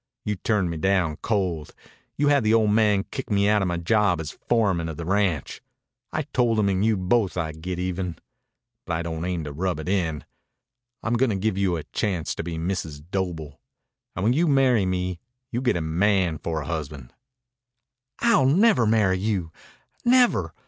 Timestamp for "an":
6.69-6.81, 14.15-14.23